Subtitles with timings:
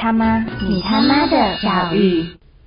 [0.00, 2.24] 他妈，你他妈的教育。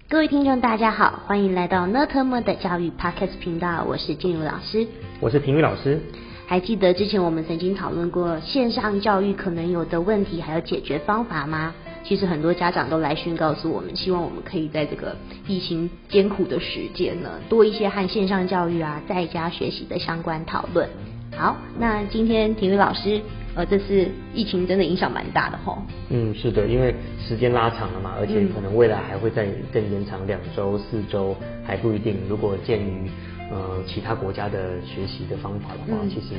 [0.08, 4.86] 各位听众，大家好，欢迎来到呢特么的教育 Podcast 频道，我是静茹老师，
[5.20, 6.00] 我是婷宇老师。
[6.46, 11.74] 还记得之前我们曾经讨论过线上教育可能有的问题，还有解决方法吗？
[12.04, 15.16] 其实很多家长都来讯告诉我们，希望我们可以在这个
[15.48, 20.88] 疫情艰苦的时间呢，多一些和线上教育啊，在家学习的相关讨论。
[21.36, 23.20] 好，那今天体育老师，
[23.56, 25.78] 呃，这次疫情真的影响蛮大的吼。
[26.10, 32.18] 嗯，是的，因为时间拉长了嘛，而且可能未来还会再更延长两周、四周，还不一定。
[32.28, 33.10] 如果鉴于
[33.52, 36.36] 呃其他国家的学习的方法的话，其实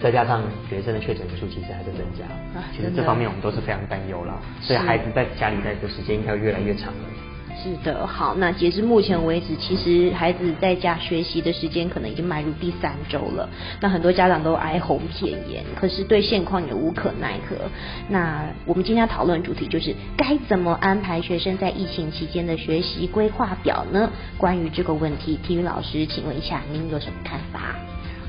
[0.00, 2.24] 再加上学生的确诊数其实还在增加，
[2.74, 4.40] 其实这方面我们都是非常担忧了。
[4.62, 7.08] 所以孩子在家里待的时间应该越来越长了。
[7.62, 13.48] 是的，好，那截至目前为止，其实孩子在家学习的时间可能已经迈入第三周了。
[13.80, 17.56] 那很多家长都哀鸿遍野，可是对现况也无可奈何。
[18.08, 24.10] 那我们今天要讨论主题就是该怎么安排学生在疫情期间的学习规划表呢？
[24.36, 27.74] 关于这个问题，体育老师，请问一下，您有什么看法？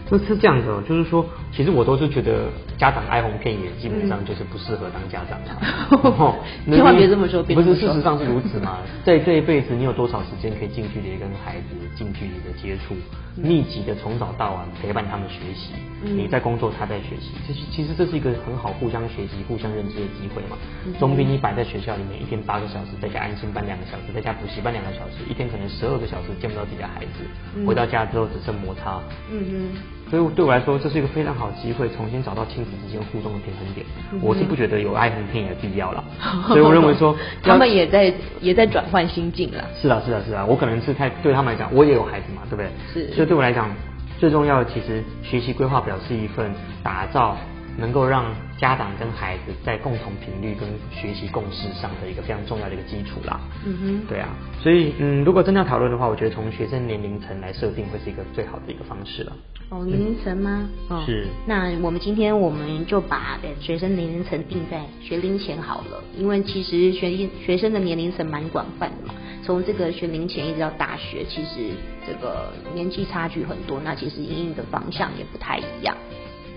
[0.09, 2.45] 那是这样子哦，就是说，其实我都是觉得
[2.77, 6.35] 家长哀鸿遍野，基本上就是不适合当家长啊。
[6.65, 8.79] 千万别这么说，不是事实上是如此吗？
[9.03, 12.95] 在这一辈子，你有多少时间可以近距离跟孩子近距离的接触，
[13.35, 15.73] 密集的从早到晚陪伴他们学习？
[16.03, 20.55] 你在工作，他在学习，其实其实这是一个很好互相学习、互相认知的机会嘛。
[20.99, 29.01] 总比你摆在学校里面一天八个小时，在家安心班两个小时，在家补习班两个小时，一天可能十二个小时见不到自己的孩子，回到家之后只剩摩擦。
[29.31, 29.96] 嗯哼。
[30.09, 33.85] 所以对我来说，这是一个非常好的机会，重新找到亲子之间互动的平衡点。
[34.21, 36.03] 我是不觉得有爱恨偏的必要了，
[36.47, 39.63] 所以我认为说，他们也在也在转换心境了。
[39.75, 42.69] 是啊，是啊，是啊，我可能是太对他们来讲，我也有孩子嘛，对不对？
[42.93, 43.13] 是。
[43.13, 43.69] 所以对我来讲，
[44.17, 47.35] 最重要的其实学习规划表是一份打造。
[47.77, 48.25] 能够让
[48.57, 53.39] 家长跟孩子在共同频率跟学习共识上的一个非常重要的一个基础啦。
[53.65, 54.29] 嗯哼，对啊，
[54.61, 59.33] 所以嗯，如果真的要讨论的话，我觉得从学生年龄层来设定会是一个最好的一个方式了。
[59.69, 60.67] 哦，年龄层吗？
[60.89, 61.27] 哦，是。
[61.45, 71.75] 那我们今天我们就把学生年龄层定在学龄前好了，因为其实学学生的年龄层蛮广泛的嘛，从这个学龄前一直到大学，其实
[72.07, 75.95] 这个年纪差距很多，那其实应用的方向也不太一样。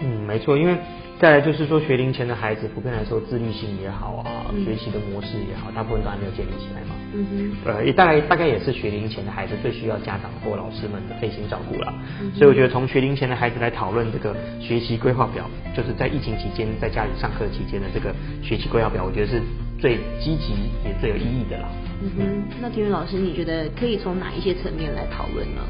[0.01, 0.79] 嗯，没错，因为。
[1.21, 6.97] 再来就是说，学龄前的孩子普遍来说，自律性也好啊，学习的模式也好，大部分都还没有建立起来嘛。
[7.13, 7.71] 嗯哼。
[7.71, 11.93] 呃，也大概大概也是学龄前的孩子最需要家长或老师们的费心照顾了。
[12.35, 15.45] 所以我觉得从学龄前的孩子来讨论这个学习规划表，
[15.77, 19.43] 就是在疫情期间在家里上课期间的这个学习规划表，我觉得是
[19.79, 21.69] 最积极也最有意义的啦。
[22.01, 22.43] 嗯哼。
[22.63, 25.61] 那田云老师，你觉得可以从哪一些层面来讨论呢？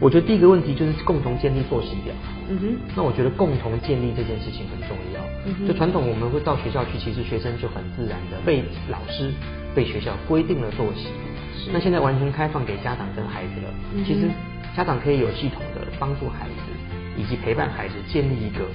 [0.00, 2.14] 我觉得第一个问题就是共同建立作息表。
[2.48, 2.76] 嗯哼。
[2.94, 5.20] 那我觉得共同建立这件事情很重要。
[5.46, 5.66] 嗯哼。
[5.68, 9.32] 就传统我们会到学校去，其实学生就很自然的被老师、
[9.74, 11.08] 被学校规定了作息。
[11.56, 11.70] 是。
[11.72, 13.68] 那现在完全开放给家长跟孩子了。
[13.94, 14.28] 嗯其实
[14.76, 16.72] 家长可以有系统的帮助孩子，
[17.16, 18.66] 以及陪伴孩子建立一个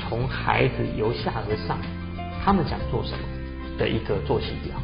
[0.00, 1.76] 从孩子由下而上，
[2.42, 3.18] 他们想做什么
[3.76, 4.80] 的一个作息表。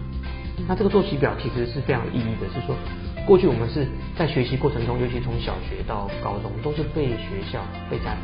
[0.68, 2.76] 那这个作息表其实是非常有意义的，是说。
[3.26, 3.86] 过去我们是
[4.16, 8.18] 在学习过程中，尤其从小学到高中，都是被学校、被家长、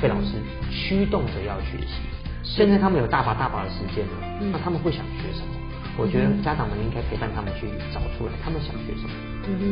[0.00, 0.38] 被老师
[0.70, 2.02] 驱动着要学习。
[2.42, 5.54] 现在他们有大把大把的时间了，那他们会想学什么？
[5.96, 9.14] 我觉得家长们应该陪伴他们去找出来，他们想学什么。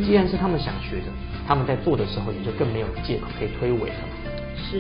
[0.07, 1.11] 既然是他们想学的，
[1.47, 4.05] 他们在做的时候也就更没有借口可以推诿了。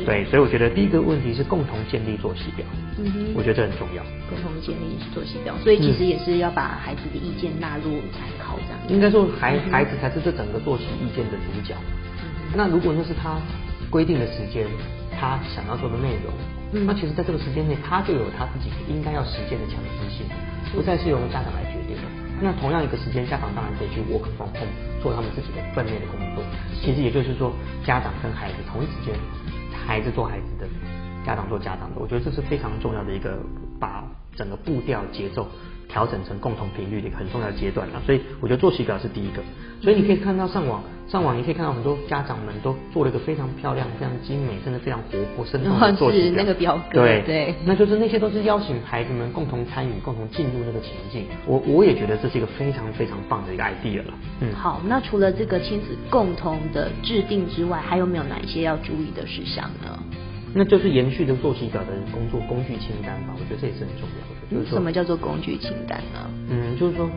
[0.05, 2.65] 对，所以我觉得第一个问题是共同建立作息表，
[2.99, 4.03] 嗯哼，我觉得这很重要。
[4.29, 8.79] 共同建立作息表，所以其实也是要把孩子的意见纳入参考，这样。
[8.89, 11.77] 应该说，孩孩子才是这整个作息意见的主角。
[12.55, 13.37] 那如果那是他
[13.91, 14.67] 规定的时间，
[15.13, 16.33] 他想要做的内容，
[16.87, 20.25] 那其实在这个时间内，他就有他自己应该要实践的强制性，
[20.73, 22.09] 不再是由家长来决定的。
[22.41, 24.73] 那同样一个时间，家长当然可以去 work from home
[25.03, 26.43] 做他们自己的分内的工作。
[26.81, 27.53] 其实也就是说，
[27.85, 29.15] 家长跟孩子同一时间。
[29.87, 30.67] 孩子做孩子的，
[31.25, 33.39] 家长做家长的，我觉得这是非常重要的一个
[33.79, 34.05] 把
[34.35, 35.47] 整个步调节奏
[35.89, 38.01] 调整成共同频率的一个很重要的阶段了。
[38.07, 39.43] 所以我觉得作息表是第一个。
[39.81, 46.33] 所以你可以看到上网上网，你可以看到很多家长们都做了一个非常漂亮、非常精美、甚至非常活泼、生动的作息表。
[46.35, 47.03] 那个表格。
[47.03, 51.27] 对对，那就是那些都是邀请孩子们共同参与、共同进入那个情境。
[51.47, 54.15] 我我也觉得这是一个非常非常棒的一个 idea 了。
[54.41, 59.99] 嗯，好，那除了这个亲子共同的制定之外，还有没有哪一些要注意的事项呢？
[60.55, 64.41] 那就是延续的作息表的工作工具清单吧，我觉得这也是很重要的。
[64.51, 66.31] 就是什么叫做工具清单呢？
[66.51, 67.09] 嗯，就是说，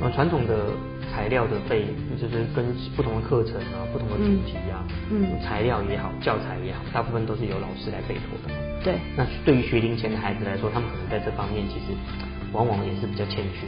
[0.00, 0.70] 呃，传统的
[1.10, 1.86] 材料的备，
[2.20, 8.52] 就是跟不同的课程啊、不同的主题啊，嗯，材料也好、教材也好，大部分都是由老师来备妥的。
[8.84, 9.00] 对。
[9.16, 11.96] 那对于学龄前的孩子来说，他们可能在这方面其实
[12.52, 13.66] 往往也是比较欠缺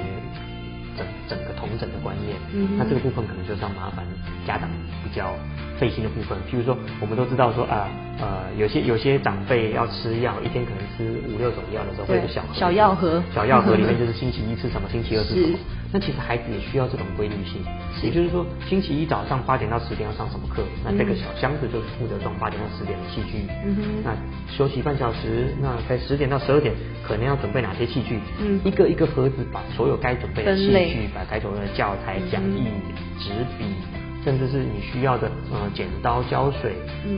[0.96, 2.36] 整整个同整的观念。
[2.52, 4.04] 嗯，那这个部分可能就是要麻烦
[4.46, 4.68] 家长
[5.02, 5.34] 比较
[5.78, 6.38] 费心的部分。
[6.50, 7.88] 譬如说，我们都知道说啊。
[8.16, 15.58] 呃，有些有些长辈要吃药，一天可能吃五六种药的时候，会有小小药盒，小药盒里面就是星期一吃什么，星期二吃什么。
[15.92, 17.60] 那其实孩子也需要这种规律性，
[18.04, 23.50] 也就是说，星期一早上八点到十点要上什么课，那这个小箱子就是负责装八点到十点的器具。
[23.66, 23.82] 嗯哼。
[24.04, 24.16] 那
[24.56, 28.20] 休息半小时，那在十点到十二点可能要准备哪些器具？
[28.40, 28.60] 嗯。
[28.64, 32.68] 一个一个盒子把所有该准备的器去，把开头的教材、讲义、
[33.18, 34.03] 执笔。
[34.24, 36.72] 甚至是你需要的，呃，剪刀、胶水、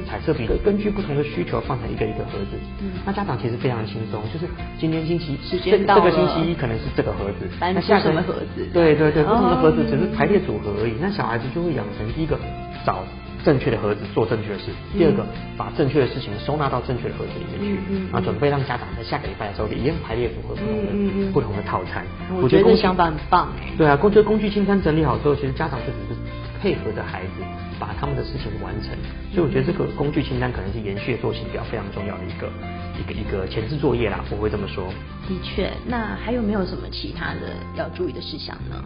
[0.08, 2.58] 彩色笔，根据不同的需求放成一个一个盒子。
[2.82, 8.67] 嗯，那家长其实非常轻松，就是今天星期这这个星期一可能是这个盒子，那下什么盒子？
[8.73, 10.94] 对对对，不同的盒子只是排列组合而已。
[11.00, 12.37] 那小孩子就会养成第一个
[12.85, 13.05] 找
[13.44, 14.64] 正确的盒子做正确的事，
[14.99, 15.25] 第二个
[15.56, 22.05] 把正确的事情收纳到正确的盒子里面去，啊，准备让家长在下个礼拜的时候一样排列组合不同的不同的套餐。
[22.43, 26.20] 我觉得想法很棒对啊，工具工具清单整理好之后，其实家长就只是。
[26.66, 27.44] 配合的孩子
[27.78, 28.90] 把他们的事情完成，
[29.32, 32.50] 所以我觉得这个工具清单可能是延续作息表非常重要的一个
[32.98, 34.92] 一个一个前置作业啦，我会这么说。
[35.28, 38.84] 的确，那还有没有什么其他的要注意的事项呢？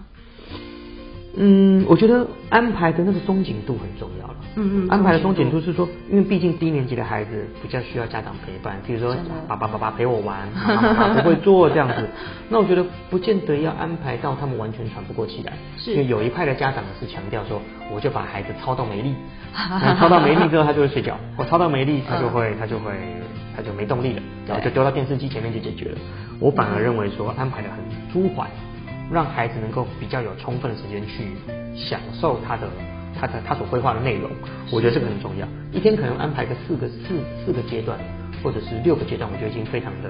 [1.37, 4.35] 嗯，我觉得安排的那个松紧度很重要了。
[4.57, 9.17] 嗯嗯，安排的松紧度是说，因为毕竟低年级的孩子比较需要家长陪伴，比如说
[9.47, 10.49] 爸爸爸爸陪我玩，
[11.23, 12.09] 不会做这样子。
[12.51, 15.53] 那我觉得不见得要安排到他们完全喘不过气来。
[15.77, 15.93] 是。
[15.93, 17.63] 因为有一派的家长是强调说，
[17.95, 19.15] 我就把孩子操到没力，
[20.01, 22.93] 操到没力之后他就会睡觉，我操到没力他就会他就会
[23.57, 25.99] 他就没动力了，然后就丢到电视机前面就解决了。
[26.41, 27.79] 我反而认为说安排的很
[28.13, 28.49] 舒缓。
[29.13, 31.33] 让孩子能够比较有充分的时间去
[31.77, 32.69] 享受他的
[33.19, 34.31] 他的他所规划的内容，
[34.71, 35.47] 我觉得这个很重要。
[35.73, 37.99] 一天可能安排个四个四四个阶段，
[38.43, 40.09] 或者是六个阶段，我觉得已经非常的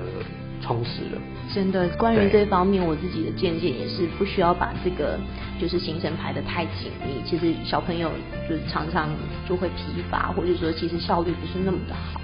[0.63, 1.21] 充实了。
[1.53, 5.19] 真的，关于这方面，我自己的见解也是不需要把这个
[5.59, 7.21] 就是行程排的太紧密。
[7.27, 8.11] 其实小朋友
[8.49, 9.09] 就是常常
[9.49, 12.21] 就会疲乏，或者说其实效率不是那么的好。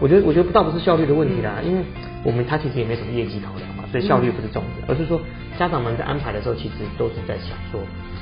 [0.00, 1.82] 我觉得我觉得倒不是效率的问题啦，因为
[2.24, 5.20] 我们他其实也没什么业绩考量嘛，所以效率不是重点，而是说。
[5.58, 7.80] 家长们在安排的时候，其实都是在想说，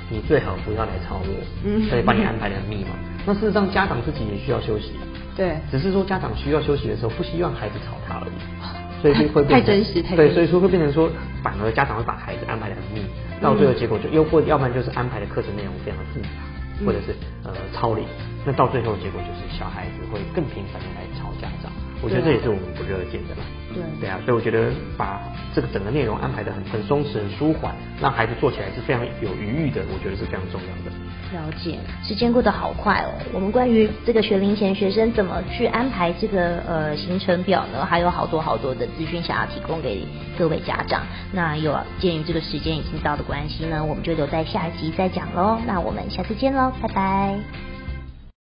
[0.09, 1.29] 你最好不要来吵我，
[1.65, 1.87] 嗯。
[1.89, 2.97] 所以把你安排的很密嘛。
[3.27, 4.93] 那事实上，家长自己也需要休息，
[5.37, 8.39] 对，只是说家长需要休息的时候，不希望孩子吵他而已，
[9.03, 11.11] 所以就会太真实，太对，所以说会变成说，
[11.43, 13.05] 反而家长会把孩子安排的很密，
[13.43, 18.07] 到最后结果就又或要不然就是安排的课程内容非常的复杂，或者是呃超龄，
[18.47, 21.71] 那到最后结果就是小孩子会更频繁的来吵家长。
[22.03, 23.43] 我觉得这也是我们不热见的啦。
[23.75, 25.21] 对对啊，所以我觉得把
[25.55, 30.91] 这个整个内容安排的很很松弛、很舒缓，让孩子做起来是非常有余裕的，我觉得是非常重要的。
[31.33, 33.13] 了解，时间过得好快哦。
[33.35, 40.07] 我们关于这个学龄前学生怎么去安排这个呃行程表呢，还有好多好多的资讯想要提供给
[40.39, 41.03] 各位家长。
[41.33, 45.59] 那有鉴于这个时间已经到的关系呢，我们就留在下一集再讲喽。
[45.67, 47.76] 那我们下次见喽，拜拜。